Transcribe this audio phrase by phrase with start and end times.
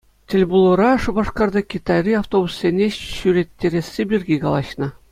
[0.29, 4.87] Тӗлпулура Шупашкарта Китайри автобуссене ҫӳреттересси пирки калаҫнӑ.